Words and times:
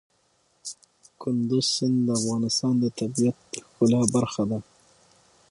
کندز 1.21 1.65
سیند 1.75 1.97
د 2.05 2.09
افغانستان 2.19 2.73
د 2.79 2.85
طبیعت 2.99 3.35
د 3.51 3.53
ښکلا 3.65 4.01
برخه 4.15 4.43
ده. 4.49 4.59